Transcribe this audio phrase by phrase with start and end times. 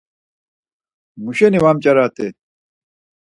[1.23, 2.27] Muşeni var mç̌arat̆i?